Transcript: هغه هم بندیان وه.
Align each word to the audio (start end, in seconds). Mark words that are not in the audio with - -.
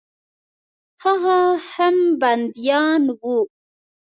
هغه 1.03 1.37
هم 1.73 1.95
بندیان 2.21 3.03
وه. 3.19 3.37